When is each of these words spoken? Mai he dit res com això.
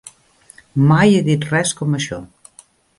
Mai 0.93 1.13
he 1.17 1.21
dit 1.29 1.47
res 1.53 1.77
com 1.83 1.97
això. 2.01 2.23